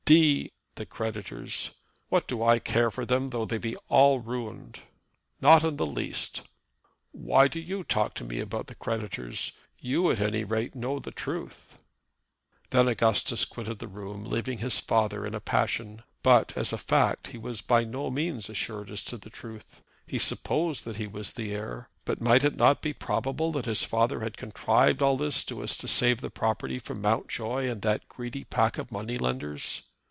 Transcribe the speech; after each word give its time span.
D 0.05 0.51
the 0.75 0.85
creditors! 0.85 1.73
What 2.09 2.27
do 2.27 2.43
I 2.43 2.59
care 2.59 2.91
for 2.91 3.05
them, 3.05 3.29
though 3.29 3.45
they 3.45 3.57
be 3.57 3.77
all 3.87 4.19
ruined?" 4.19 4.81
"Not 5.39 5.63
in 5.63 5.77
the 5.77 5.85
least." 5.85 6.41
"Why 7.13 7.47
do 7.47 7.61
you 7.61 7.85
talk 7.85 8.13
to 8.15 8.25
me 8.25 8.41
about 8.41 8.67
the 8.67 8.75
creditors? 8.75 9.53
You, 9.79 10.11
at 10.11 10.19
any 10.19 10.43
rate, 10.43 10.75
know 10.75 10.99
the 10.99 11.11
truth." 11.11 11.79
Then 12.71 12.89
Augustus 12.89 13.45
quitted 13.45 13.79
the 13.79 13.87
room, 13.87 14.25
leaving 14.25 14.57
his 14.57 14.81
father 14.81 15.25
in 15.25 15.33
a 15.33 15.39
passion. 15.39 16.03
But, 16.23 16.51
as 16.57 16.73
a 16.73 16.77
fact, 16.77 17.27
he 17.27 17.37
was 17.37 17.61
by 17.61 17.85
no 17.85 18.09
means 18.11 18.49
assured 18.49 18.91
as 18.91 19.05
to 19.05 19.17
the 19.17 19.29
truth. 19.29 19.81
He 20.05 20.19
supposed 20.19 20.83
that 20.83 20.97
he 20.97 21.07
was 21.07 21.31
the 21.31 21.53
heir; 21.53 21.87
but 22.03 22.19
might 22.19 22.43
it 22.43 22.57
not 22.57 22.81
be 22.81 22.91
possible 22.91 23.53
that 23.53 23.63
his 23.65 23.85
father 23.85 24.19
had 24.19 24.35
contrived 24.35 25.01
all 25.01 25.15
this 25.15 25.37
so 25.47 25.61
as 25.61 25.77
to 25.77 25.87
save 25.87 26.19
the 26.19 26.29
property 26.29 26.79
from 26.79 26.99
Mountjoy 26.99 27.69
and 27.69 27.81
that 27.83 28.09
greedy 28.09 28.43
pack 28.43 28.77
of 28.77 28.91
money 28.91 29.17
lenders? 29.17 29.83